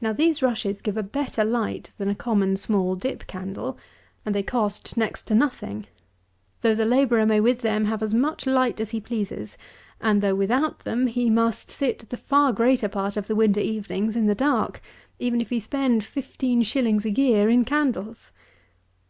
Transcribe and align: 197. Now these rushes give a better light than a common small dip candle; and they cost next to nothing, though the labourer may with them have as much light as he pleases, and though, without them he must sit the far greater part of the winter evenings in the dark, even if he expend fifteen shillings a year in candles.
197. 0.00 0.02
Now 0.02 0.12
these 0.12 0.42
rushes 0.42 0.82
give 0.82 0.98
a 0.98 1.02
better 1.02 1.42
light 1.42 1.92
than 1.96 2.10
a 2.10 2.14
common 2.14 2.54
small 2.54 2.94
dip 2.94 3.26
candle; 3.26 3.78
and 4.26 4.34
they 4.34 4.42
cost 4.42 4.94
next 4.94 5.22
to 5.22 5.34
nothing, 5.34 5.86
though 6.60 6.74
the 6.74 6.84
labourer 6.84 7.24
may 7.24 7.40
with 7.40 7.62
them 7.62 7.86
have 7.86 8.02
as 8.02 8.12
much 8.12 8.44
light 8.44 8.78
as 8.78 8.90
he 8.90 9.00
pleases, 9.00 9.56
and 10.02 10.20
though, 10.20 10.34
without 10.34 10.80
them 10.80 11.06
he 11.06 11.30
must 11.30 11.70
sit 11.70 12.10
the 12.10 12.18
far 12.18 12.52
greater 12.52 12.90
part 12.90 13.16
of 13.16 13.26
the 13.26 13.34
winter 13.34 13.60
evenings 13.60 14.16
in 14.16 14.26
the 14.26 14.34
dark, 14.34 14.82
even 15.18 15.40
if 15.40 15.48
he 15.48 15.56
expend 15.56 16.04
fifteen 16.04 16.62
shillings 16.62 17.06
a 17.06 17.10
year 17.10 17.48
in 17.48 17.64
candles. 17.64 18.32